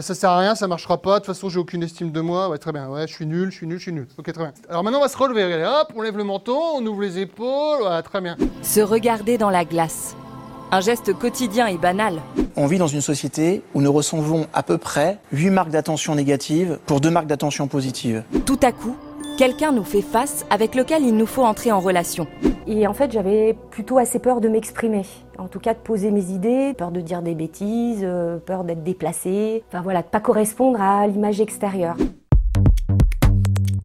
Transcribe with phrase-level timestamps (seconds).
[0.00, 1.14] Ça sert à rien, ça marchera pas.
[1.14, 2.48] De toute façon, j'ai aucune estime de moi.
[2.48, 2.88] Ouais, très bien.
[2.88, 4.08] Ouais, je suis nul, je suis nul, je suis nul.
[4.18, 4.52] Ok, très bien.
[4.68, 5.42] Alors maintenant, on va se relever.
[5.42, 7.82] Allez, hop, on lève le menton, on ouvre les épaules.
[7.82, 8.36] Ouais, très bien.
[8.62, 10.16] Se regarder dans la glace.
[10.72, 12.20] Un geste quotidien et banal.
[12.56, 16.78] On vit dans une société où nous recevons à peu près 8 marques d'attention négatives
[16.86, 18.24] pour 2 marques d'attention positives.
[18.46, 18.96] Tout à coup,
[19.38, 22.26] quelqu'un nous fait face avec lequel il nous faut entrer en relation.
[22.66, 25.02] Et en fait, j'avais plutôt assez peur de m'exprimer.
[25.38, 28.82] En tout cas, de poser mes idées, peur de dire des bêtises, euh, peur d'être
[28.82, 29.64] déplacée.
[29.68, 31.96] Enfin voilà, pas correspondre à l'image extérieure.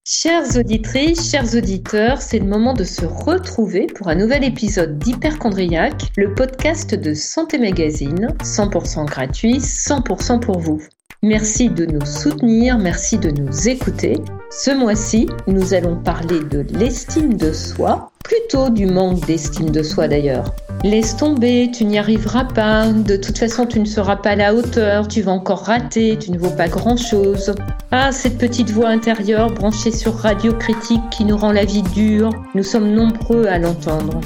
[0.05, 6.11] Chères auditrices, chers auditeurs, c'est le moment de se retrouver pour un nouvel épisode d'Hyperchondriac,
[6.17, 10.81] le podcast de Santé Magazine, 100% gratuit, 100% pour vous.
[11.21, 14.15] Merci de nous soutenir, merci de nous écouter.
[14.49, 20.07] Ce mois-ci, nous allons parler de l'estime de soi, plutôt du manque d'estime de soi
[20.07, 20.55] d'ailleurs.
[20.85, 24.55] Laisse tomber, tu n'y arriveras pas, de toute façon tu ne seras pas à la
[24.55, 27.53] hauteur, tu vas encore rater, tu ne vaux pas grand-chose.
[27.91, 32.29] Ah, cette petite voix intérieure branchée sur Radio Critique qui nous rend la vie dure,
[32.55, 34.21] nous sommes nombreux à l'entendre.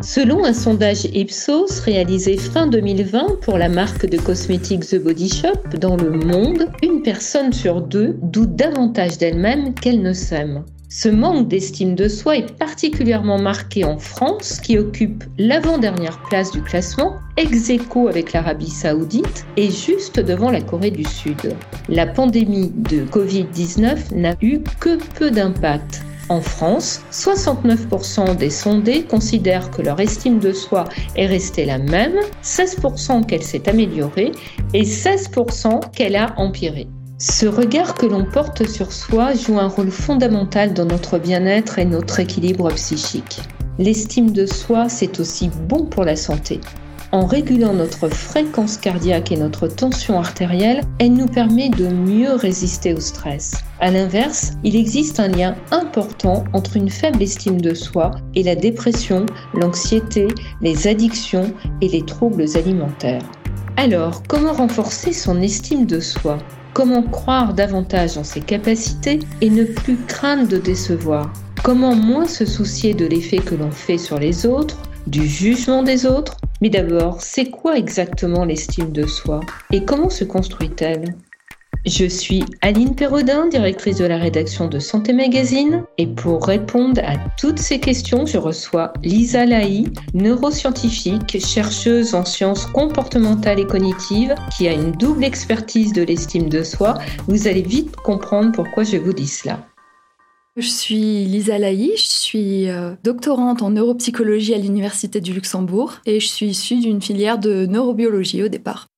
[0.00, 5.76] Selon un sondage Ipsos réalisé fin 2020 pour la marque de cosmétiques The Body Shop
[5.80, 10.64] dans le monde, une personne sur deux doute davantage d'elle-même qu'elle ne s'aime.
[10.92, 16.62] Ce manque d'estime de soi est particulièrement marqué en France, qui occupe l'avant-dernière place du
[16.62, 21.54] classement, ex aequo avec l'Arabie saoudite et juste devant la Corée du Sud.
[21.88, 26.02] La pandémie de Covid-19 n'a eu que peu d'impact.
[26.28, 32.16] En France, 69% des sondés considèrent que leur estime de soi est restée la même,
[32.42, 34.32] 16% qu'elle s'est améliorée
[34.74, 36.88] et 16% qu'elle a empiré.
[37.22, 41.84] Ce regard que l'on porte sur soi joue un rôle fondamental dans notre bien-être et
[41.84, 43.42] notre équilibre psychique.
[43.78, 46.60] L'estime de soi, c'est aussi bon pour la santé.
[47.12, 52.94] En régulant notre fréquence cardiaque et notre tension artérielle, elle nous permet de mieux résister
[52.94, 53.52] au stress.
[53.80, 58.56] A l'inverse, il existe un lien important entre une faible estime de soi et la
[58.56, 60.26] dépression, l'anxiété,
[60.62, 61.52] les addictions
[61.82, 63.30] et les troubles alimentaires.
[63.76, 66.38] Alors, comment renforcer son estime de soi?
[66.72, 71.32] Comment croire davantage en ses capacités et ne plus craindre de décevoir?
[71.64, 76.06] Comment moins se soucier de l'effet que l'on fait sur les autres, du jugement des
[76.06, 76.36] autres?
[76.62, 79.40] Mais d'abord, c'est quoi exactement l'estime de soi?
[79.72, 81.16] Et comment se construit-elle?
[81.86, 87.16] Je suis Aline Perrodin, directrice de la rédaction de Santé Magazine, et pour répondre à
[87.38, 94.68] toutes ces questions, je reçois Lisa Laï, neuroscientifique, chercheuse en sciences comportementales et cognitives, qui
[94.68, 96.94] a une double expertise de l'estime de soi.
[97.28, 99.66] Vous allez vite comprendre pourquoi je vous dis cela.
[100.56, 106.20] Je suis Lisa Laï, je suis euh, doctorante en neuropsychologie à l'Université du Luxembourg et
[106.20, 108.89] je suis issue d'une filière de neurobiologie au départ.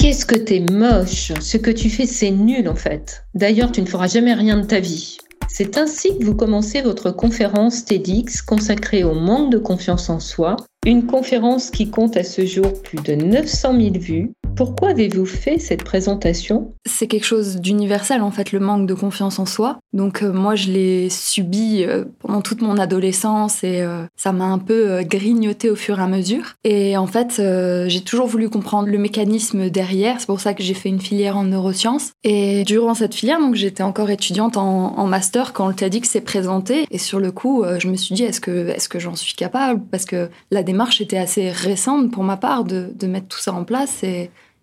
[0.00, 1.30] Qu'est-ce que t'es moche?
[1.42, 3.26] Ce que tu fais, c'est nul en fait.
[3.34, 5.18] D'ailleurs, tu ne feras jamais rien de ta vie.
[5.46, 10.56] C'est ainsi que vous commencez votre conférence TEDx consacrée au manque de confiance en soi,
[10.86, 15.58] une conférence qui compte à ce jour plus de 900 000 vues pourquoi avez-vous fait
[15.58, 16.74] cette présentation?
[16.84, 19.78] C'est quelque chose d'universel en fait, le manque de confiance en soi.
[19.92, 24.44] Donc euh, moi je l'ai subi euh, pendant toute mon adolescence et euh, ça m'a
[24.44, 26.54] un peu grignoté au fur et à mesure.
[26.64, 27.40] Et en fait
[27.86, 30.16] j'ai toujours voulu comprendre le mécanisme derrière.
[30.20, 32.12] C'est pour ça que j'ai fait une filière en neurosciences.
[32.24, 36.86] Et durant cette filière, donc j'étais encore étudiante en, master quand le TEDx s'est présenté.
[36.90, 39.82] Et sur le coup, je me suis dit est-ce que est-ce que j'en suis capable?
[39.90, 43.64] Parce que la démarche était assez récente pour ma part de, mettre tout ça en
[43.64, 44.04] place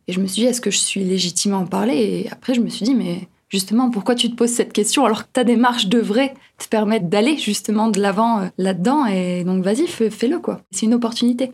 [0.07, 1.95] et je me suis dit, est-ce que je suis légitime à en parler?
[1.95, 5.23] Et après, je me suis dit, mais justement, pourquoi tu te poses cette question alors
[5.23, 9.05] que ta démarche devrait te permettre d'aller justement de l'avant euh, là-dedans?
[9.05, 10.61] Et donc, vas-y, fais-le, quoi.
[10.71, 11.51] C'est une opportunité.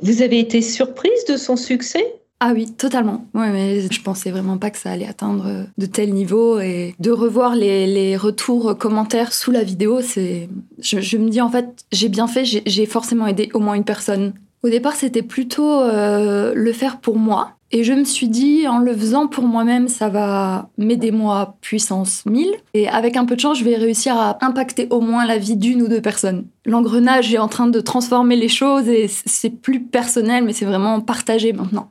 [0.00, 2.04] Vous avez été surprise de son succès?
[2.40, 3.26] Ah oui, totalement.
[3.32, 6.94] Ouais, mais je pensais vraiment pas que ça allait atteindre euh, de tels niveaux et
[6.98, 10.48] de revoir les, retours, euh, commentaires sous la vidéo, c'est.
[10.78, 13.84] Je, je, me dis en fait, j'ai bien fait, j'ai forcément aidé au moins une
[13.84, 17.50] personne au départ, c'était plutôt euh, le faire pour moi.
[17.70, 22.24] Et je me suis dit, en le faisant pour moi-même, ça va m'aider moi puissance
[22.24, 22.48] 1000.
[22.72, 25.56] Et avec un peu de chance, je vais réussir à impacter au moins la vie
[25.56, 26.46] d'une ou deux personnes.
[26.64, 31.00] L'engrenage est en train de transformer les choses et c'est plus personnel, mais c'est vraiment
[31.02, 31.90] partagé maintenant.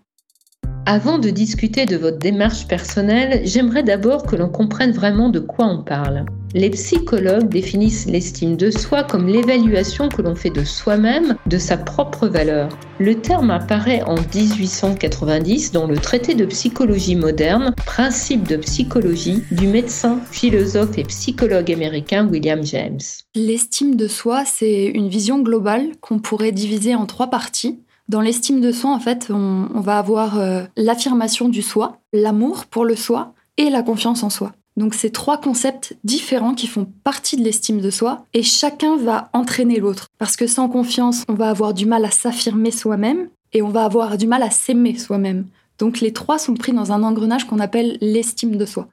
[0.85, 5.65] Avant de discuter de votre démarche personnelle, j'aimerais d'abord que l'on comprenne vraiment de quoi
[5.65, 6.25] on parle.
[6.55, 11.77] Les psychologues définissent l'estime de soi comme l'évaluation que l'on fait de soi-même, de sa
[11.77, 12.67] propre valeur.
[12.99, 19.67] Le terme apparaît en 1890 dans le traité de psychologie moderne, principe de psychologie du
[19.67, 22.99] médecin, philosophe et psychologue américain William James.
[23.35, 27.79] L'estime de soi, c'est une vision globale qu'on pourrait diviser en trois parties
[28.09, 32.85] Dans l'estime de soi, en fait, on, va avoir euh, l'affirmation du soi, l'amour pour
[32.85, 34.51] le soi et la confiance en soi.
[34.75, 39.29] Donc c'est trois concepts différents qui font partie de l'estime de soi et chacun va
[39.33, 40.07] entraîner l'autre.
[40.17, 43.85] Parce que sans confiance, on va avoir du mal à s'affirmer soi-même et on va
[43.85, 45.45] avoir du mal à s'aimer soi-même.
[45.77, 48.87] Donc les trois sont pris dans un engrenage qu'on appelle l'estime de soi.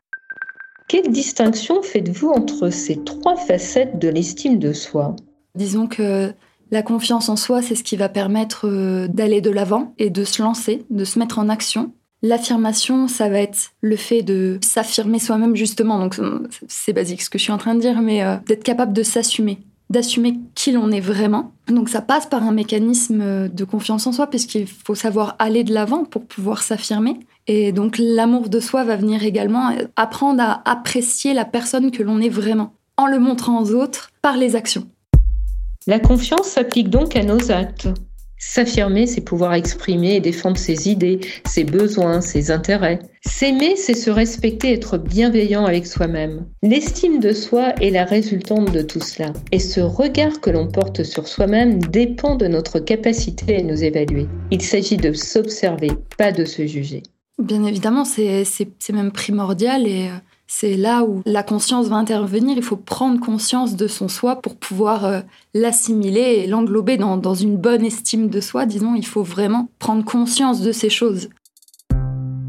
[0.87, 5.17] Quelle distinction faites-vous entre ces trois facettes de l'estime de soi?
[5.55, 6.33] Disons que
[6.71, 10.25] la confiance en soi, c'est ce qui va permettre euh, d'aller de l'avant et de
[10.25, 11.93] se lancer, de se mettre en action.
[12.23, 15.99] L'affirmation, ça va être le fait de s'affirmer soi-même justement.
[15.99, 16.17] Donc
[16.69, 19.03] c'est basique ce que je suis en train de dire, mais euh, d'être capable de
[19.03, 19.59] s'assumer,
[19.89, 21.53] d'assumer qui l'on est vraiment.
[21.69, 25.73] Donc ça passe par un mécanisme de confiance en soi, puisqu'il faut savoir aller de
[25.73, 27.19] l'avant pour pouvoir s'affirmer.
[27.47, 32.21] Et donc l'amour de soi va venir également apprendre à apprécier la personne que l'on
[32.21, 34.87] est vraiment, en le montrant aux autres par les actions.
[35.87, 37.89] La confiance s'applique donc à nos actes.
[38.37, 42.99] S'affirmer, c'est pouvoir exprimer et défendre ses idées, ses besoins, ses intérêts.
[43.23, 46.47] S'aimer, c'est se respecter, être bienveillant avec soi-même.
[46.63, 49.33] L'estime de soi est la résultante de tout cela.
[49.53, 54.27] Et ce regard que l'on porte sur soi-même dépend de notre capacité à nous évaluer.
[54.51, 57.03] Il s'agit de s'observer, pas de se juger.
[57.39, 58.45] Bien évidemment, c'est
[58.93, 60.17] même primordial et euh,
[60.53, 62.57] c'est là où la conscience va intervenir.
[62.57, 65.21] Il faut prendre conscience de son soi pour pouvoir euh,
[65.55, 68.67] l'assimiler et l'englober dans, dans une bonne estime de soi.
[68.67, 71.29] Disons, il faut vraiment prendre conscience de ces choses.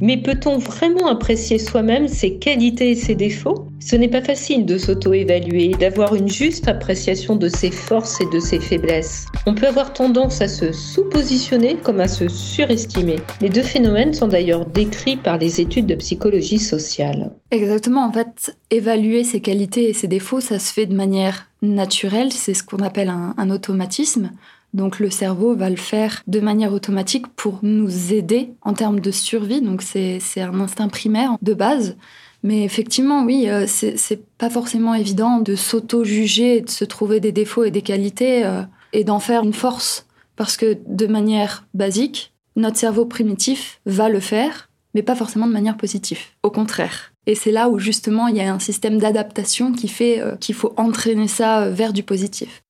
[0.02, 3.68] Mais peut-on vraiment apprécier soi-même ses qualités et ses défauts?
[3.80, 8.40] Ce n'est pas facile de s'auto-évaluer, d'avoir une juste appréciation de ses forces et de
[8.40, 9.28] ses faiblesses.
[9.46, 13.18] On peut avoir tendance à se sous-positionner comme à se surestimer.
[13.42, 17.32] Les deux phénomènes sont d'ailleurs décrits par les études de psychologie sociale.
[17.52, 22.32] Exactement, en fait, évaluer ses qualités et ses défauts, ça se fait de manière naturelle,
[22.32, 24.32] c'est ce qu'on appelle un, un automatisme.
[24.74, 29.12] Donc le cerveau va le faire de manière automatique pour nous aider en termes de
[29.12, 29.62] survie.
[29.62, 31.98] Donc c'est un instinct primaire de base.
[32.44, 37.66] Mais effectivement, oui, euh, c'est pas forcément évident de s'auto-juger, de se trouver des défauts
[37.66, 38.64] et des qualités euh,
[38.94, 40.08] et d'en faire une force.
[40.36, 45.54] Parce que de manière basique, notre cerveau primitif va le faire, mais pas forcément de
[45.54, 46.20] manière positive.
[46.42, 47.14] Au contraire.
[47.28, 50.56] Et c'est là où justement il y a un système d'adaptation qui fait euh, qu'il
[50.56, 52.64] faut entraîner ça vers du positif.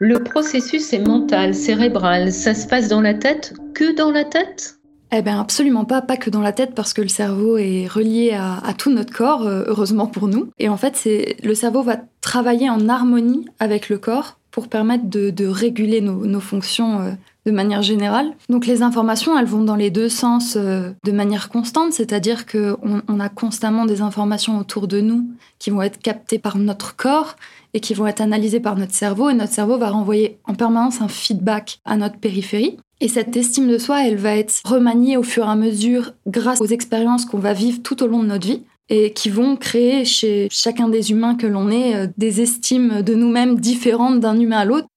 [0.00, 2.32] Le processus est mental, cérébral.
[2.32, 4.78] Ça se passe dans la tête que dans la tête?
[5.10, 8.32] Eh bien, absolument pas, pas que dans la tête, parce que le cerveau est relié
[8.32, 10.50] à, tout notre corps, euh, heureusement pour nous.
[10.60, 15.04] Et en fait, c'est le cerveau va travailler en harmonie avec le corps pour permettre
[15.06, 17.10] de, réguler nos, fonctions euh,
[17.46, 18.30] de manière générale.
[18.48, 23.02] Donc les informations, elles vont dans les deux sens euh, de manière constante, c'est-à-dire qu'on
[23.08, 25.26] on a constamment des informations autour de nous
[25.58, 27.36] qui vont être captées par notre corps
[27.74, 31.00] et qui vont être analysées par notre cerveau, et notre cerveau va renvoyer en permanence
[31.00, 32.78] un feedback à notre périphérie.
[33.00, 36.60] Et cette estime de soi, elle va être remaniée au fur et à mesure grâce
[36.60, 40.04] aux expériences qu'on va vivre tout au long de notre vie et qui vont créer
[40.04, 44.58] chez chacun des humains que l'on est euh, des estimes de nous-mêmes différentes d'un humain
[44.58, 44.88] à l'autre.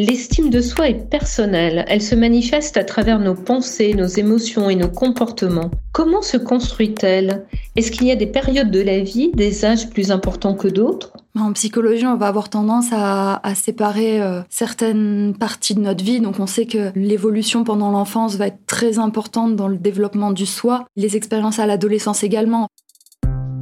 [0.00, 4.76] L'estime de soi est personnelle, elle se manifeste à travers nos pensées, nos émotions et
[4.76, 5.72] nos comportements.
[5.90, 7.44] Comment se construit-elle?
[7.74, 11.14] Est-ce qu'il y a des périodes de la vie, des âges plus importants que d'autres?
[11.36, 16.20] En psychologie, on va avoir tendance à, séparer euh, certaines parties de notre vie.
[16.20, 20.46] Donc on sait que l'évolution pendant l'enfance va être très importante dans le développement du
[20.46, 22.68] soi, les expériences à l'adolescence également.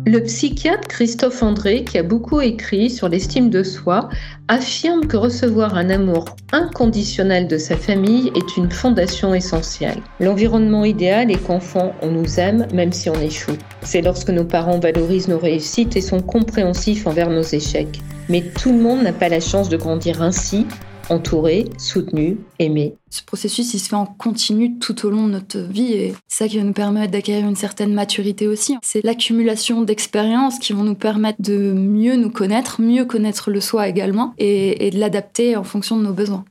[0.08, 4.08] Le psychiatre Christophe André, qui a beaucoup écrit sur l'estime de soi,
[4.46, 9.98] affirme que recevoir un amour inconditionnel de sa famille est une fondation essentielle.
[10.20, 13.58] L'environnement idéal est qu'enfant, on nous aime même si on échoue.
[13.82, 17.98] C'est lorsque nos parents valorisent nos réussites et sont compréhensifs envers nos échecs.
[18.28, 20.68] Mais tout le monde n'a pas la chance de grandir ainsi
[21.10, 22.96] entouré, soutenu, aimé.
[23.10, 26.44] Ce processus, il se fait en continu tout au long de notre vie et c'est
[26.44, 28.76] ça qui va nous permettre d'acquérir une certaine maturité aussi.
[28.82, 33.88] C'est l'accumulation d'expériences qui vont nous permettre de mieux nous connaître, mieux connaître le soi
[33.88, 36.44] également et, et de l'adapter en fonction de nos besoins.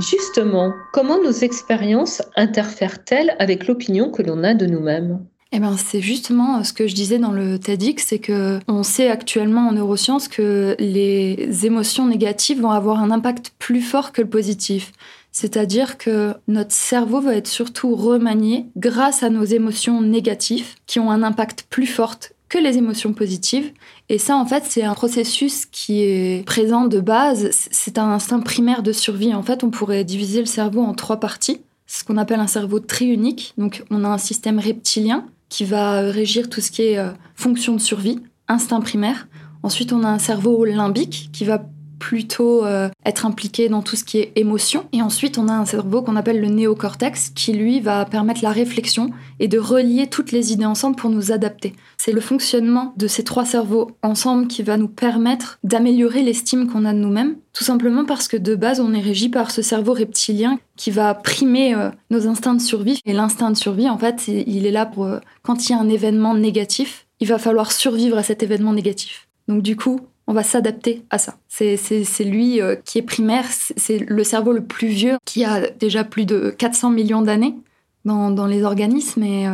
[0.00, 5.26] Justement, comment nos expériences interfèrent-elles avec l'opinion que l'on a de nous-mêmes?
[5.52, 9.08] Eh ben, c'est justement ce que je disais dans le TEDx, c'est que on sait
[9.08, 14.28] actuellement en neurosciences que les émotions négatives vont avoir un impact plus fort que le
[14.28, 14.92] positif.
[15.32, 21.10] C'est-à-dire que notre cerveau va être surtout remanié grâce à nos émotions négatives qui ont
[21.10, 22.16] un impact plus fort
[22.48, 23.72] que les émotions positives.
[24.08, 27.48] Et ça, en fait, c'est un processus qui est présent de base.
[27.52, 29.34] C'est un instinct primaire de survie.
[29.34, 31.60] En fait, on pourrait diviser le cerveau en trois parties.
[31.86, 33.54] C'est ce qu'on appelle un cerveau triunique.
[33.56, 37.74] Donc, on a un système reptilien qui va régir tout ce qui est euh, fonction
[37.74, 39.28] de survie, instinct primaire.
[39.62, 41.62] Ensuite, on a un cerveau limbique qui va
[42.00, 44.86] plutôt euh, être impliqué dans tout ce qui est émotion.
[44.92, 48.50] Et ensuite, on a un cerveau qu'on appelle le néocortex qui, lui, va permettre la
[48.50, 51.74] réflexion et de relier toutes les idées ensemble pour nous adapter.
[51.98, 56.86] C'est le fonctionnement de ces trois cerveaux ensemble qui va nous permettre d'améliorer l'estime qu'on
[56.86, 59.92] a de nous-mêmes, tout simplement parce que de base, on est régi par ce cerveau
[59.92, 62.98] reptilien qui va primer euh, nos instincts de survie.
[63.04, 65.78] Et l'instinct de survie, en fait, il est là pour euh, quand il y a
[65.78, 69.28] un événement négatif, il va falloir survivre à cet événement négatif.
[69.50, 70.00] Donc du coup,
[70.30, 71.34] on va s'adapter à ça.
[71.48, 76.04] C'est lui euh, qui est primaire, c'est le cerveau le plus vieux qui a déjà
[76.04, 77.56] plus de 400 millions d'années
[78.04, 79.46] dans, les organismes et,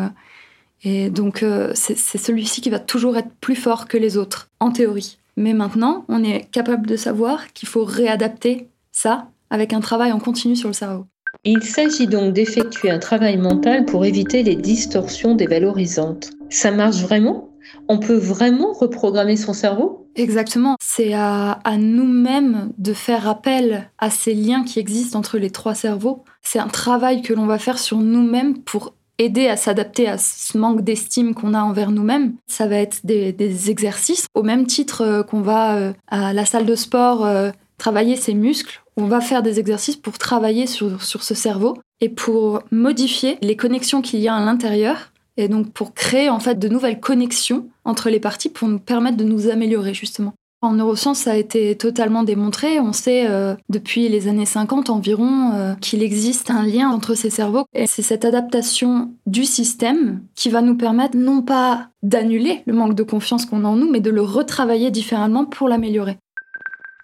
[0.84, 1.42] et donc
[1.72, 5.16] c'est celui-ci qui va toujours être plus fort que les autres, en théorie.
[5.38, 10.18] Mais maintenant, on est capable de savoir qu'il faut réadapter ça avec un travail en
[10.18, 11.06] continu sur le cerveau.
[11.44, 16.32] Il s'agit donc d'effectuer un travail mental pour éviter les distorsions dévalorisantes.
[16.50, 17.50] Ça marche vraiment?
[17.88, 20.05] On peut vraiment reprogrammer son cerveau?
[20.16, 20.76] Exactement.
[20.82, 26.24] C'est à, nous-mêmes de faire appel à ces liens qui existent entre les trois cerveaux.
[26.42, 30.58] C'est un travail que l'on va faire sur nous-mêmes pour aider à s'adapter à ce
[30.58, 32.34] manque d'estime qu'on a envers nous-mêmes.
[32.46, 36.66] Ça va être des, exercices au même titre euh, qu'on va euh, à la salle
[36.66, 41.22] de sport euh, travailler ses muscles on va faire des exercices pour travailler sur, sur
[41.22, 45.94] ce cerveau et pour modifier les connexions qu'il y a à l'intérieur et donc pour
[45.94, 49.94] créer en fait de nouvelles connexions entre les parties pour nous permettre de nous améliorer
[49.94, 50.34] justement.
[50.62, 52.80] En neurosciences, ça a été totalement démontré.
[52.80, 57.28] On sait euh, depuis les années 50 environ euh, qu'il existe un lien entre ces
[57.28, 57.66] cerveaux.
[57.74, 62.94] Et c'est cette adaptation du système qui va nous permettre non pas d'annuler le manque
[62.94, 66.16] de confiance qu'on a en nous, mais de le retravailler différemment pour l'améliorer.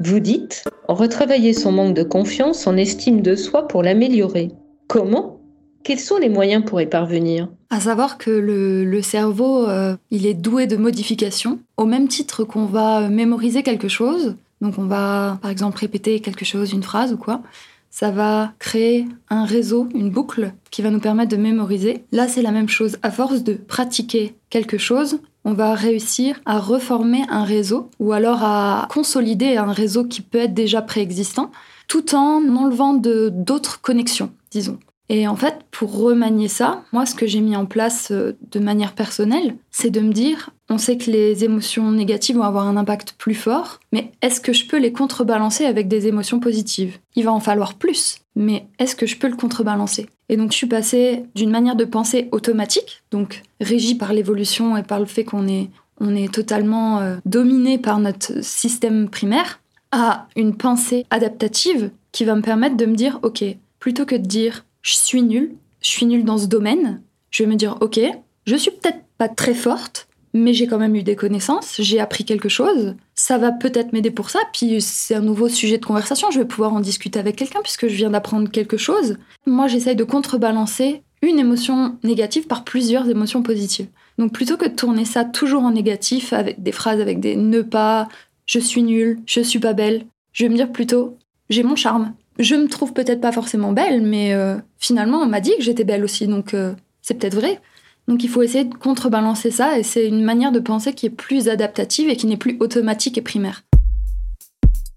[0.00, 4.50] Vous dites retravailler son manque de confiance, son estime de soi pour l'améliorer.
[4.88, 5.40] Comment?
[5.84, 7.48] Quels sont les moyens pour y parvenir?
[7.72, 12.66] À savoir que le, cerveau, euh, il est doué de modification, au même titre qu'on
[12.66, 14.36] va mémoriser quelque chose.
[14.60, 17.40] Donc on va, par exemple, répéter quelque chose, une phrase ou quoi.
[17.88, 22.04] Ça va créer un réseau, une boucle qui va nous permettre de mémoriser.
[22.12, 22.98] Là, c'est la même chose.
[23.02, 28.42] À force de pratiquer quelque chose, on va réussir à reformer un réseau ou alors
[28.42, 31.50] à consolider un réseau qui peut être déjà préexistant
[31.88, 34.78] tout en enlevant d'autres connexions, disons.
[35.14, 38.58] Et en fait, pour remanier ça, moi, ce que j'ai mis en place euh, de
[38.58, 42.78] manière personnelle, c'est de me dire, on sait que les émotions négatives vont avoir un
[42.78, 46.96] impact plus fort, mais est-ce que je peux les contrebalancer avec des émotions positives?
[47.14, 50.06] Il va en falloir plus, mais est-ce que je peux le contrebalancer?
[50.30, 54.82] Et donc, je suis passée d'une manière de penser automatique, donc régie par l'évolution et
[54.82, 55.68] par le fait qu'on est,
[56.00, 62.34] on est totalement euh, dominé par notre système primaire, à une pensée adaptative qui va
[62.34, 63.44] me permettre de me dire, ok,
[63.78, 67.48] plutôt que de dire je suis nulle, je suis nulle dans ce domaine, je vais
[67.48, 68.00] me dire, ok,
[68.46, 72.24] je suis peut-être pas très forte, mais j'ai quand même eu des connaissances, j'ai appris
[72.24, 76.30] quelque chose, ça va peut-être m'aider pour ça, puis c'est un nouveau sujet de conversation,
[76.30, 79.16] je vais pouvoir en discuter avec quelqu'un puisque je viens d'apprendre quelque chose.
[79.46, 83.88] Moi, j'essaye de contrebalancer une émotion négative par plusieurs émotions positives.
[84.18, 87.62] Donc plutôt que de tourner ça toujours en négatif avec des phrases avec des ne
[87.62, 88.08] pas,
[88.46, 91.16] je suis nulle, je suis pas belle, je vais me dire plutôt
[91.48, 95.40] j'ai mon charme, je me trouve peut-être pas forcément belle, mais euh, finalement, on m'a
[95.40, 96.72] dit que j'étais belle aussi, donc euh,
[97.02, 97.60] c'est peut-être vrai.
[98.08, 101.10] Donc il faut essayer de contrebalancer ça, et c'est une manière de penser qui est
[101.10, 103.62] plus adaptative et qui n'est plus automatique et primaire.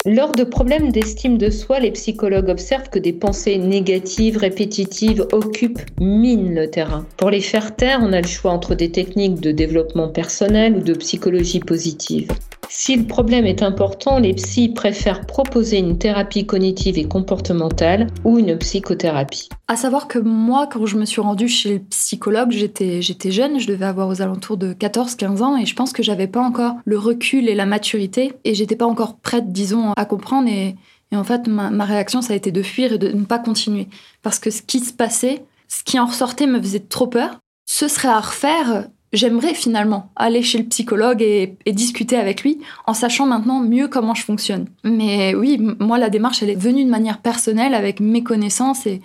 [0.08, 5.82] Lors de problèmes d'estime de soi, les psychologues observent que des pensées négatives, répétitives, occupent,
[6.00, 7.08] minent le terrain.
[7.18, 10.82] Pour les faire taire, on a le choix entre des techniques de développement personnel ou
[10.82, 12.27] de psychologie positive.
[12.69, 18.38] Si le problème est important, les psys préfèrent proposer une thérapie cognitive et comportementale ou
[18.38, 19.50] une psychothérapie.
[19.67, 23.60] À savoir que moi, quand je me suis rendue chez le psychologue, j'étais, j'étais jeune,
[23.60, 26.75] je devais avoir aux alentours de 14-15 ans et je pense que j'avais pas encore
[26.86, 30.75] le recul et la maturité et j'étais pas encore prête, disons, à comprendre et,
[31.13, 33.88] en fait, ma, ma réaction, ça a été de fuir et de ne pas continuer.
[34.22, 37.39] Parce que ce qui se passait, ce qui en ressortait me faisait trop peur.
[37.65, 42.93] Ce serait à refaire, j'aimerais finalement aller chez le psychologue et, discuter avec lui en
[42.93, 44.67] sachant maintenant mieux comment je fonctionne.
[44.84, 49.01] Mais oui, moi, la démarche, elle est venue de manière personnelle avec mes connaissances et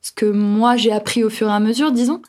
[0.00, 2.20] ce que moi j'ai appris au fur et à mesure, disons.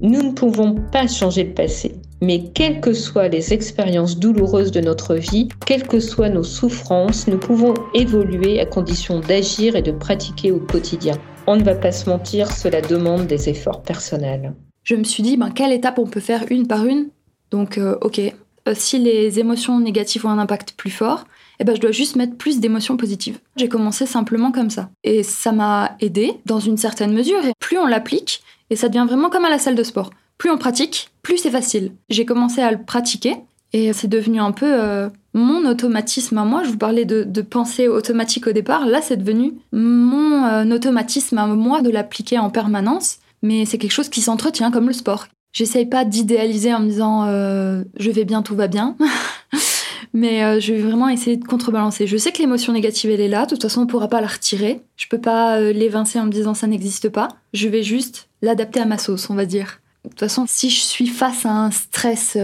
[0.00, 4.80] Nous ne pouvons pas changer le passé, mais quelles que soient les expériences douloureuses de
[4.80, 9.90] notre vie, quelles que soient nos souffrances, nous pouvons évoluer à condition d'agir et de
[9.90, 11.16] pratiquer au quotidien.
[11.48, 14.52] On ne va pas se mentir, cela demande des efforts personnels
[14.88, 17.08] je me suis dit, ben, quelle étape on peut faire une par une?
[17.50, 21.26] Donc, euh, ok, euh, si les émotions négatives ont un impact plus fort,
[21.60, 23.38] eh ben, je dois juste mettre plus d'émotions positives.
[23.56, 24.88] J'ai commencé simplement comme ça.
[25.04, 27.44] Et ça m'a aidé dans une certaine mesure.
[27.44, 30.08] Et plus on l'applique, et ça devient vraiment comme à la salle de sport.
[30.38, 31.92] Plus on pratique, plus c'est facile.
[32.08, 33.36] J'ai commencé à le pratiquer.
[33.74, 36.62] Et c'est devenu un peu euh, mon automatisme à moi.
[36.64, 38.86] Je vous parlais de, pensée automatique au départ.
[38.86, 43.18] Là, c'est devenu mon automatisme à moi de l'appliquer en permanence.
[43.42, 45.28] Mais c'est quelque chose qui s'entretient comme le sport.
[45.52, 48.96] J'essaye pas d'idéaliser en me disant euh, je vais bien, tout va bien.
[50.14, 52.06] Mais euh, je vais vraiment essayer de contrebalancer.
[52.06, 53.44] Je sais que l'émotion négative, elle est là.
[53.44, 54.82] De toute façon, on ne pourra pas la retirer.
[54.96, 57.28] Je peux pas euh, l'évincer en me disant ça n'existe pas.
[57.52, 59.80] Je vais juste l'adapter à ma sauce, on va dire.
[60.04, 62.38] De toute façon, si je suis face à un stress,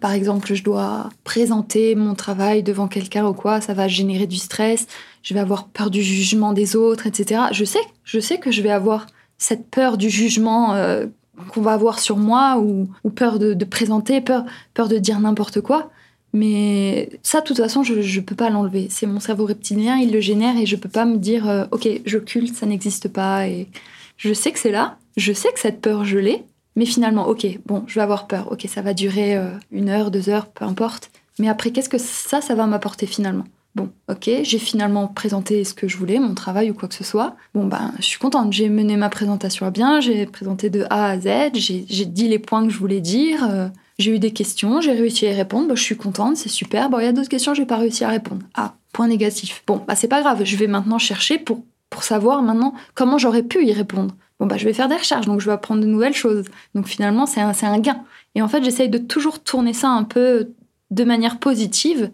[0.00, 4.36] par exemple, je dois présenter mon travail devant quelqu'un ou quoi, ça va générer du
[4.36, 4.86] stress.
[5.22, 7.42] Je vais avoir peur du jugement des autres, etc.
[7.52, 9.06] Je sais, je sais que je vais avoir
[9.38, 11.06] cette peur du jugement euh,
[11.52, 15.90] qu'on va avoir sur moi ou, peur de, présenter, peur, peur de dire n'importe quoi.
[16.32, 18.88] Mais ça, de toute façon, je ne peux pas l'enlever.
[18.90, 21.88] C'est mon cerveau reptilien, il le génère et je peux pas me dire, euh, ok,
[22.06, 23.46] j'occulte, ça n'existe pas.
[23.46, 23.68] Et
[24.16, 26.42] je sais que c'est là, je sais que cette peur, je l'ai,
[26.76, 30.10] mais finalement, ok, bon, je vais avoir peur, ok, ça va durer euh, une heure,
[30.10, 31.10] deux heures, peu importe.
[31.38, 33.44] Mais après, qu'est-ce que ça, ça va m'apporter finalement?
[33.74, 37.02] Bon, ok, j'ai finalement présenté ce que je voulais, mon travail ou quoi que ce
[37.02, 37.34] soit.
[37.54, 41.06] Bon, ben, je suis contente, j'ai mené ma présentation à bien, j'ai présenté de A
[41.10, 43.44] à Z, j'ai dit les points que je voulais dire.
[43.50, 46.48] euh, j'ai eu des questions, j'ai réussi à y répondre, bah, je suis contente, c'est
[46.48, 46.88] super.
[46.88, 48.42] Bon, il y a d'autres questions, j'ai pas réussi à répondre.
[48.54, 49.64] Ah, point négatif.
[49.66, 53.42] Bon, bah c'est pas grave, je vais maintenant chercher pour, pour savoir maintenant comment j'aurais
[53.42, 54.14] pu y répondre.
[54.38, 56.46] Bon, bah je vais faire des recherches, donc je vais apprendre de nouvelles choses.
[56.74, 58.02] Donc finalement, c'est un, un gain.
[58.36, 60.50] Et en fait, j'essaye de toujours tourner ça un peu
[60.90, 62.10] de manière positive.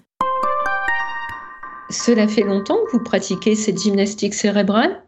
[1.90, 5.02] Cela fait longtemps que vous pratiquez cette gymnastique cérébrale?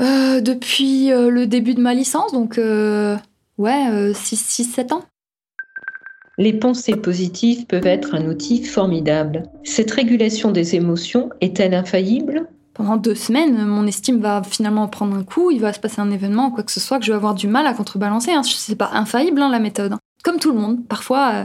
[0.00, 3.16] Euh, depuis euh, le début de ma licence, donc euh,
[3.58, 5.04] ouais, 6-7 ans.
[6.36, 9.44] Les pensées positives peuvent être un outil formidable.
[9.62, 12.48] Cette régulation des émotions est-elle infaillible?
[12.74, 16.10] Pendant deux semaines, mon estime va finalement prendre un coup, il va se passer un
[16.10, 18.32] événement ou quoi que ce soit que je vais avoir du mal à contrebalancer.
[18.32, 18.42] Hein.
[18.42, 19.92] C'est pas infaillible hein, la méthode.
[19.92, 20.00] hein.
[20.24, 21.44] Comme tout le monde, parfois, euh,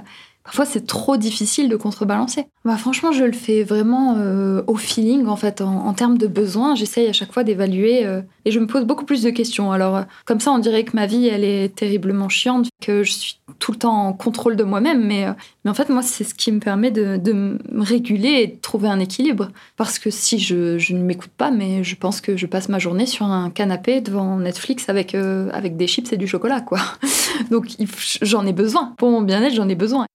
[0.49, 2.47] parfois c'est trop difficile de contrebalancer.
[2.65, 6.73] Bah franchement, je le fais vraiment euh, au feeling en fait, en, termes de besoins.
[6.73, 9.71] J'essaye à chaque fois d'évaluer euh, et je me pose beaucoup plus de questions.
[9.71, 13.11] Alors euh, comme ça, on dirait que ma vie elle est terriblement chiante, que je
[13.11, 15.27] suis tout le temps en contrôle de moi-même, mais,
[15.63, 18.89] mais en fait moi c'est ce qui me permet de, me réguler et de trouver
[18.89, 19.49] un équilibre.
[19.77, 22.79] Parce que si je, je ne m'écoute pas, mais je pense que je passe ma
[22.79, 26.79] journée sur un canapé devant Netflix avec, avec des chips et du chocolat, quoi.
[27.51, 27.67] Donc
[28.23, 28.95] j'en ai besoin.
[28.97, 30.07] Pour mon bien-être, j'en ai besoin.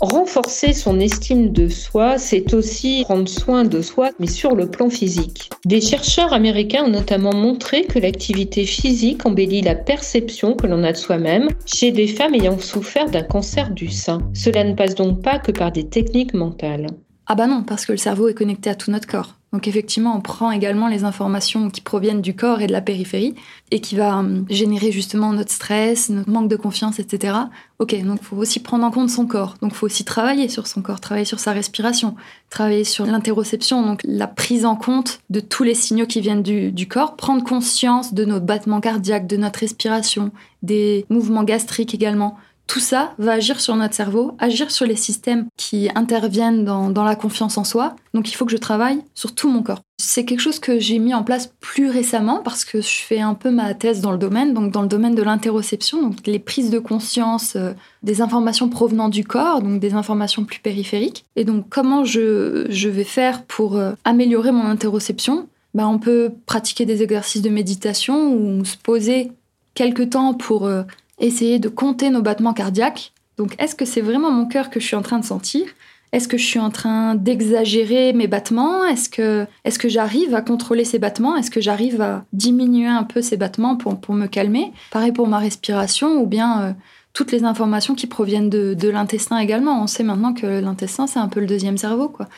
[0.00, 4.90] Renforcer son estime de soi, c'est aussi prendre soin de soi, mais sur le plan
[4.90, 5.48] physique.
[5.64, 10.92] Des chercheurs américains ont notamment montré que l'activité physique embellit la perception que l'on a
[10.92, 14.18] de soi-même chez des femmes ayant souffert d'un cancer du sein.
[14.34, 16.88] Cela ne passe donc pas que par des techniques mentales.
[17.28, 19.34] Ah bah non, parce que le cerveau est connecté à tout notre corps.
[19.52, 23.34] Donc effectivement, on prend également les informations qui proviennent du corps et de la périphérie
[23.70, 27.34] et qui va hum, générer justement notre stress, notre manque de confiance, etc.
[27.78, 29.54] Ok, donc faut aussi prendre en compte son corps.
[29.62, 32.16] Donc faut aussi travailler sur son corps, travailler sur sa respiration,
[32.50, 36.70] travailler sur l'interoception, donc la prise en compte de tous les signaux qui viennent du,
[36.70, 42.36] du corps, prendre conscience de nos battements cardiaques, de notre respiration, des mouvements gastriques également.
[42.66, 47.14] Tout ça va agir sur notre cerveau, agir sur les systèmes qui interviennent dans, la
[47.14, 47.94] confiance en soi.
[48.12, 49.80] Donc il faut que je travaille sur tout mon corps.
[49.98, 53.34] C'est quelque chose que j'ai mis en place plus récemment parce que je fais un
[53.34, 56.70] peu ma thèse dans le domaine, donc dans le domaine de l'interoception, donc les prises
[56.70, 61.24] de conscience euh, des informations provenant du corps, donc des informations plus périphériques.
[61.36, 65.48] Et donc comment je, je vais faire pour euh, améliorer mon interoception?
[65.74, 69.30] Bah, On peut pratiquer des exercices de méditation ou se poser
[69.74, 70.66] quelques temps pour...
[70.66, 70.82] euh,
[71.18, 73.12] essayer de compter nos battements cardiaques.
[73.38, 75.66] Donc, est-ce que c'est vraiment mon cœur que je suis en train de sentir?
[76.12, 78.84] Est-ce que je suis en train d'exagérer mes battements?
[78.84, 81.36] Est-ce que, est que j'arrive à contrôler ces battements?
[81.36, 84.72] Est-ce que j'arrive à diminuer un peu ces battements pour, pour me calmer?
[84.92, 86.72] Pareil pour ma respiration ou bien euh,
[87.12, 89.82] toutes les informations qui proviennent de, de l'intestin également.
[89.82, 92.28] On sait maintenant que l'intestin, c'est un peu le deuxième cerveau, quoi.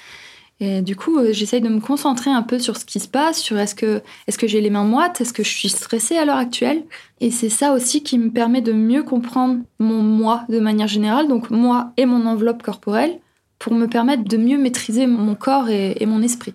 [0.61, 3.39] Et du coup, euh, j'essaye de me concentrer un peu sur ce qui se passe,
[3.39, 6.25] sur est-ce que, est que j'ai les mains moites, est-ce que je suis stressée à
[6.25, 6.83] l'heure actuelle.
[7.21, 11.29] Et c'est ça aussi qui me permet de mieux comprendre mon moi de manière générale,
[11.29, 13.21] donc moi et mon enveloppe corporelle,
[13.61, 16.55] pour me permettre de mieux maîtriser mon corps et, et mon esprit.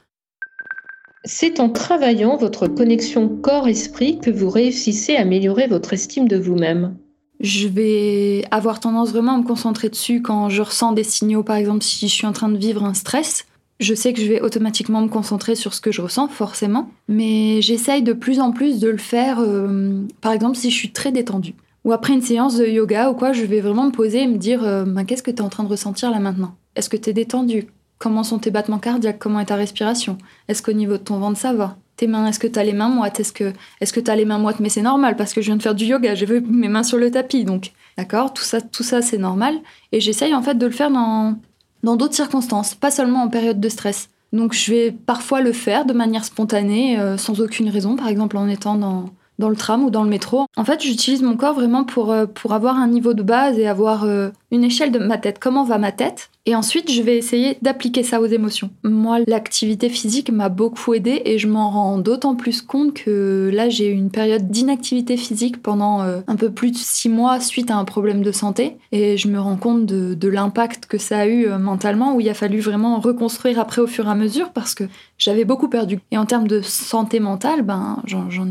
[1.25, 6.97] C'est en travaillant votre connexion corps-esprit que vous réussissez à améliorer votre estime de vous-même.
[7.39, 11.55] Je vais avoir tendance vraiment à me concentrer dessus quand je ressens des signaux, par
[11.55, 13.45] exemple si je suis en train de vivre un stress.
[13.83, 17.61] Je sais que je vais automatiquement me concentrer sur ce que je ressens, forcément, mais
[17.61, 21.11] j'essaye de plus en plus de le faire, euh, par exemple, si je suis très
[21.11, 21.53] détendue.
[21.83, 24.37] Ou après une séance de yoga ou quoi, je vais vraiment me poser et me
[24.37, 26.55] dire euh, Ben, qu'est-ce que tu es en train de ressentir là maintenant?
[26.77, 27.67] Est-ce que tu es détendu
[27.99, 29.19] Comment sont tes battements cardiaques?
[29.19, 30.17] Comment est ta respiration?
[30.47, 31.75] Est-ce qu'au niveau de ton ventre ça va?
[31.97, 33.19] Tes mains, est-ce que tu as les mains moites?
[33.19, 34.61] Est-ce que tu as les mains moites?
[34.61, 36.83] Mais c'est normal parce que je viens de faire du yoga, j'ai vu mes mains
[36.83, 37.43] sur le tapis.
[37.43, 39.55] Donc, d'accord, tout ça tout ça c'est normal
[39.91, 41.35] et j'essaye en fait de le faire dans
[41.83, 44.09] dans d'autres circonstances, pas seulement en période de stress.
[44.31, 48.37] Donc je vais parfois le faire de manière spontanée, euh, sans aucune raison, par exemple
[48.37, 49.05] en étant dans,
[49.39, 50.45] dans le tram ou dans le métro.
[50.57, 53.67] En fait, j'utilise mon corps vraiment pour, euh, pour avoir un niveau de base et
[53.67, 55.39] avoir euh, une échelle de ma tête.
[55.39, 58.69] Comment va ma tête et ensuite, je vais essayer d'appliquer ça aux émotions.
[58.83, 63.69] Moi, l'activité physique m'a beaucoup aidé et je m'en rends d'autant plus compte que là,
[63.69, 67.71] j'ai eu une période d'inactivité physique pendant euh, un peu plus de six mois suite
[67.71, 68.75] à un problème de santé.
[68.91, 72.27] Et je me rends compte de, l'impact que ça a eu euh, mentalement, où il
[72.27, 74.83] a fallu vraiment reconstruire après au fur et à mesure parce que
[75.17, 75.99] j'avais beaucoup perdu.
[76.11, 78.03] Et en termes de santé mentale, ben,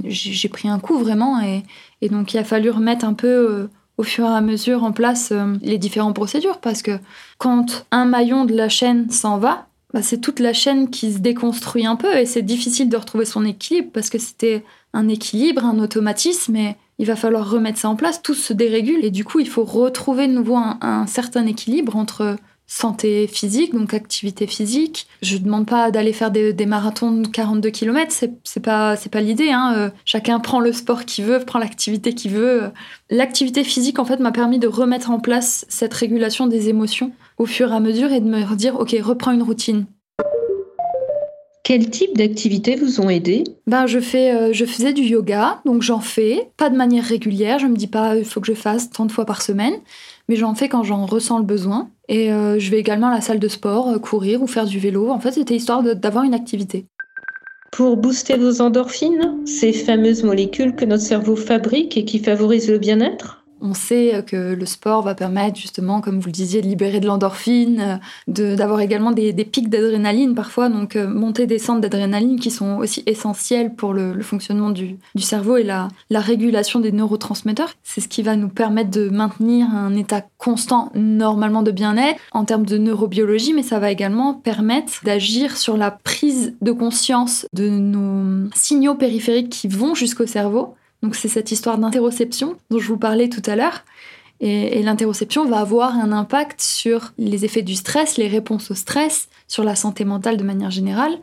[0.07, 1.43] j'ai pris un coup vraiment.
[1.43, 1.63] Et,
[2.01, 3.69] et, donc, il a fallu remettre un peu...
[3.99, 6.59] Au fur et à mesure en place euh, les différentes procédures.
[6.59, 6.99] Parce que
[7.39, 11.19] quand un maillon de la chaîne s'en va, bah, c'est toute la chaîne qui se
[11.19, 15.65] déconstruit un peu et c'est difficile de retrouver son équilibre parce que c'était un équilibre,
[15.65, 19.25] un automatisme et il va falloir remettre ça en place, tout se dérégule et du
[19.25, 22.37] coup il faut retrouver de nouveau un certain équilibre entre
[22.73, 25.07] santé physique, donc activité physique.
[25.21, 29.51] Je ne demande pas d'aller faire des, marathons de 42 km, c'est pas, pas l'idée.
[29.51, 29.75] Hein.
[29.77, 32.71] Euh, chacun prend le sport qu'il veut, prend l'activité qu'il veut.
[33.11, 37.45] L'activité physique, en fait, m'a permis de remettre en place cette régulation des émotions au
[37.45, 39.85] fur et à mesure et de me dire, OK, reprends une routine.
[41.65, 45.83] Quel type d'activités vous ont aidé ben, je, fais, euh, je faisais du yoga, donc
[45.83, 48.91] j'en fais, pas de manière régulière, je me dis pas il faut que je fasse
[48.91, 49.75] tant de fois par semaine,
[50.29, 51.89] mais j'en fais quand j'en ressens le besoin.
[52.09, 54.81] Et euh, je vais également à la salle de sport, euh, courir ou faire du
[54.81, 55.11] vélo.
[55.11, 56.87] En fait, c'était histoire d'avoir une activité.
[57.71, 62.79] Pour booster vos endorphines, ces fameuses molécules que notre cerveau fabrique et qui favorisent le
[62.79, 63.42] bien-être?
[63.63, 67.07] On sait que le sport va permettre justement, comme vous le disiez, de libérer de
[67.07, 72.79] l'endorphine, d'avoir également des, pics d'adrénaline parfois, donc euh, monter des centres d'adrénaline qui sont
[72.79, 77.75] aussi essentiels pour le, fonctionnement du, cerveau et la, régulation des neurotransmetteurs.
[77.83, 82.45] C'est ce qui va nous permettre de maintenir un état constant normalement de bien-être en
[82.45, 87.69] termes de neurobiologie, mais ça va également permettre d'agir sur la prise de conscience de
[87.69, 92.99] nos signaux périphériques qui vont jusqu'au cerveau donc c'est cette histoire d'interoception dont je vous
[92.99, 93.85] parlais tout à l'heure.
[94.41, 99.29] Et, l'interoception va avoir un impact sur les effets du stress, les réponses au stress,
[99.47, 101.17] sur la santé mentale de manière générale.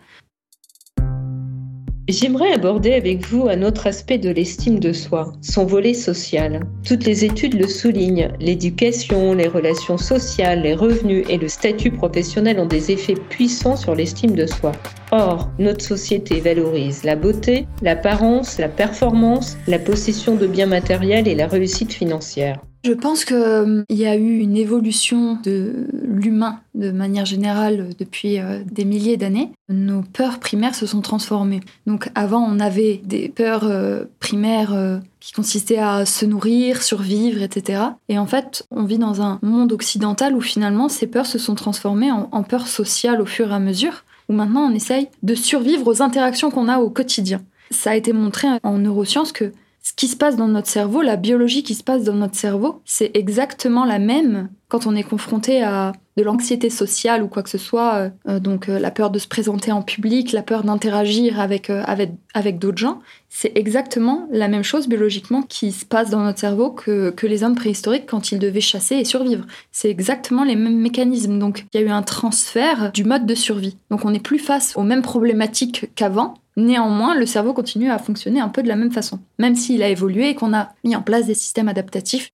[2.12, 6.65] J'aimerais aborder avec vous un autre aspect de l'estime de soi, son volet social.
[6.84, 8.32] Toutes les études le soulignent.
[8.39, 13.93] L'éducation, les relations sociales, les revenus et le statut professionnel ont des effets puissants sur
[13.93, 14.72] l'estime de soi.
[15.12, 21.36] Or, notre société valorise la beauté, l'apparence, la performance, la possession de biens matériels et
[21.36, 22.60] la réussite financière.
[22.86, 28.39] Je pense qu'il euh, y a eu une évolution de l'humain de manière générale depuis
[28.39, 29.52] euh, des milliers d'années.
[29.68, 31.60] Nos peurs primaires se sont transformées.
[31.88, 37.84] Donc avant, on avait des peurs euh, primaires qui consistaient à se nourrir, survivre, etc.
[38.08, 41.56] Et en fait, on vit dans un monde occidental où finalement ces peurs se sont
[41.56, 45.36] transformées en, en peurs sociales au fur et à mesure, où maintenant on essaye de
[45.36, 47.42] survivre aux interactions qu'on a au quotidien.
[47.72, 51.15] Ça a été montré en neurosciences que ce qui se passe dans notre cerveau, la
[51.15, 55.63] biologie qui se passe dans notre cerveau, c'est exactement la même quand on est confronté
[55.63, 59.10] à de l'anxiété sociale ou quoi que ce soit, euh, euh, donc euh, la peur
[59.10, 64.50] de se présenter en public, la peur d'interagir avec, avec, d'autres gens, c'est exactement la
[64.50, 68.34] même chose biologiquement qui se passe dans notre cerveau que, que les hommes préhistoriques quand
[68.34, 69.46] ils devaient chasser et survivre.
[69.72, 71.39] C'est exactement les mêmes mécanismes.
[71.39, 73.78] Donc il y a eu un transfert du mode de survie.
[73.89, 78.41] Donc on n'est plus face aux mêmes problématiques qu'avant, Néanmoins, le cerveau continue à fonctionner
[78.41, 81.02] un peu de la même façon, même s'il a évolué et qu'on a mis en
[81.02, 82.32] place des systèmes adaptatifs.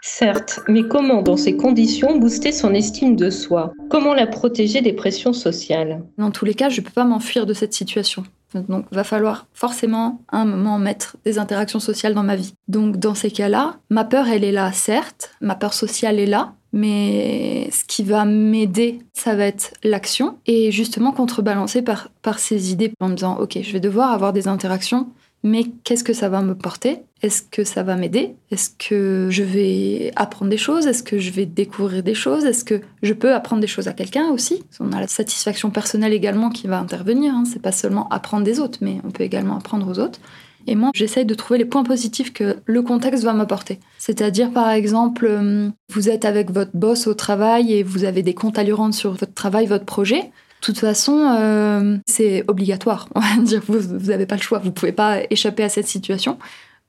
[0.00, 3.72] Certes, mais comment dans ces conditions booster son estime de soi?
[3.90, 6.02] Comment la protéger des pressions sociales?
[6.16, 8.24] Dans tous les cas, je ne peux pas m'enfuir de cette situation.
[8.54, 12.54] Donc, va falloir forcément à un moment mettre des interactions sociales dans ma vie.
[12.68, 16.54] Donc, dans ces cas-là, ma peur, elle est là, certes, ma peur sociale est là,
[16.72, 22.72] mais ce qui va m'aider, ça va être l'action et justement contrebalancer par, par ces
[22.72, 25.08] idées en me disant, ok, je vais devoir avoir des interactions,
[25.42, 26.98] mais qu'est-ce que ça va me porter?
[27.20, 28.36] Est-ce que ça va m'aider?
[28.50, 30.86] Est-ce que je vais apprendre des choses?
[30.86, 32.44] Est-ce que je vais découvrir des choses?
[32.44, 34.62] Est-ce que je peux apprendre des choses à quelqu'un aussi?
[34.78, 37.34] On a la satisfaction personnelle également qui va intervenir.
[37.34, 37.44] Hein.
[37.44, 40.20] C'est pas seulement apprendre des autres, mais on peut également apprendre aux autres.
[40.66, 43.78] Et moi, j'essaye de trouver les points positifs que le contexte va m'apporter.
[43.98, 48.34] C'est-à-dire, par exemple, euh, vous êtes avec votre boss au travail et vous avez des
[48.34, 50.20] comptes rendre sur votre travail, votre projet.
[50.20, 53.08] De toute façon, euh, c'est obligatoire.
[53.14, 54.58] On va dire, vous n'avez pas le choix.
[54.58, 56.38] Vous ne pouvez pas échapper à cette situation.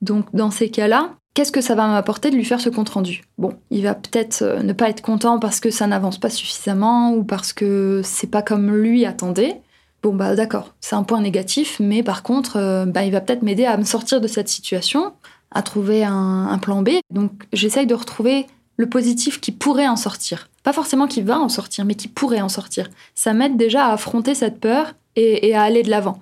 [0.00, 3.22] Donc, dans ces cas-là, qu'est-ce que ça va m'apporter de lui faire ce compte rendu
[3.38, 7.12] Bon, il va peut-être euh, ne pas être content parce que ça n'avance pas suffisamment
[7.14, 9.60] ou parce que c'est pas comme lui attendait.
[10.04, 13.42] Bon bah d'accord, c'est un point négatif, mais par contre, euh, bah, il va peut-être
[13.42, 15.14] m'aider à me sortir de cette situation,
[15.50, 16.90] à trouver un, plan B.
[17.10, 20.50] Donc j'essaye de retrouver le positif qui pourrait en sortir.
[20.62, 22.90] Pas forcément qui va en sortir, mais qui pourrait en sortir.
[23.14, 26.20] Ça m'aide déjà à affronter cette peur et à aller de l'avant.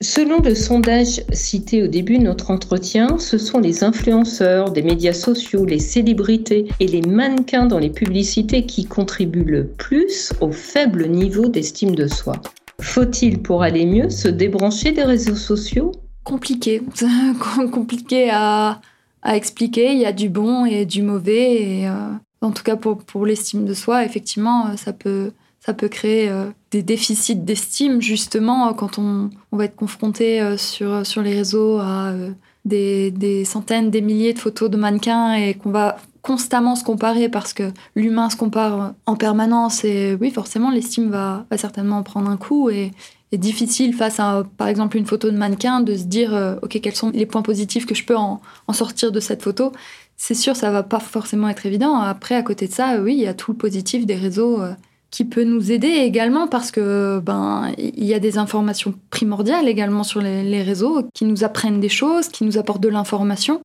[0.00, 5.12] Selon le sondage cité au début de notre entretien, ce sont les influenceurs des médias
[5.12, 11.08] sociaux, les célébrités et les mannequins dans les publicités qui contribuent le plus au faible
[11.08, 12.40] niveau d'estime de soi.
[12.80, 15.90] Faut-il, pour aller mieux, se débrancher des réseaux sociaux?
[16.22, 16.80] Compliqué.
[17.72, 18.80] Compliqué à,
[19.24, 19.94] expliquer.
[19.94, 21.54] Il y a du bon et du mauvais.
[21.60, 25.32] Et, euh, en tout cas, pour, pour l'estime de soi, effectivement, ça peut,
[25.68, 31.04] ça peut créer euh, des déficits d'estime, justement, quand on, va être confronté euh, sur,
[31.04, 32.30] sur les réseaux à euh,
[32.64, 37.28] des, des, centaines, des milliers de photos de mannequins et qu'on va constamment se comparer
[37.28, 39.84] parce que l'humain se compare en permanence.
[39.84, 42.70] Et oui, forcément, l'estime va, va certainement prendre un coup.
[42.70, 42.92] Et,
[43.32, 46.80] est difficile face à, par exemple, une photo de mannequin de se dire, euh, OK,
[46.80, 48.40] quels sont les points positifs que je peux en,
[48.72, 49.72] sortir de cette photo
[50.16, 51.96] C'est sûr, ça va pas forcément être évident.
[51.96, 54.72] Après, à côté de ça, oui, il y a tout le positif des réseaux euh,
[55.10, 60.02] qui peut nous aider également parce que ben il y a des informations primordiales également
[60.02, 63.60] sur les, les réseaux qui nous apprennent des choses, qui nous apportent de l'information.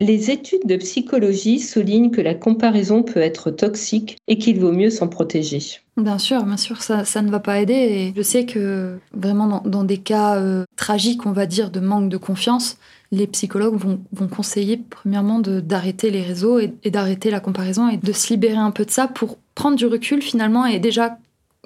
[0.00, 4.90] Les études de psychologie soulignent que la comparaison peut être toxique et qu'il vaut mieux
[4.90, 5.80] s'en protéger.
[5.96, 7.74] Bien sûr, bien sûr, ça, ça, ne va pas aider.
[7.74, 11.80] Et je sais que vraiment dans, dans des cas euh, tragiques, on va dire, de
[11.80, 12.78] manque de confiance,
[13.10, 17.96] les psychologues vont, vont conseiller premièrement d'arrêter les réseaux et, et d'arrêter la comparaison et
[17.96, 21.18] de se libérer un peu de ça pour prendre du recul finalement et déjà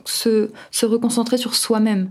[0.07, 2.11] se, se reconcentrer sur soi-même.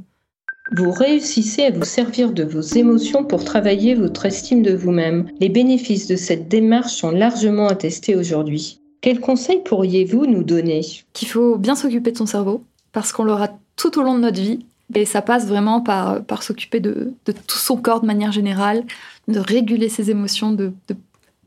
[0.78, 5.28] Vous réussissez à vous servir de vos émotions pour travailler votre estime de vous-même.
[5.40, 8.80] Les bénéfices de cette démarche sont largement attestés aujourd'hui.
[9.02, 10.82] Quels conseils pourriez-vous nous donner?
[11.14, 14.40] Qu'il faut bien s'occuper de son cerveau, parce qu'on l'aura tout au long de notre
[14.40, 14.60] vie.
[14.94, 18.84] Et ça passe vraiment par, par s'occuper de, de, tout son corps de manière générale,
[19.28, 20.96] de réguler ses émotions, de, de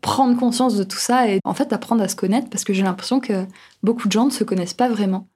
[0.04, 2.82] prendre conscience de tout ça et en fait apprendre à se connaître, parce que j'ai
[2.82, 3.46] l'impression que
[3.82, 5.26] beaucoup de gens ne se connaissent pas vraiment.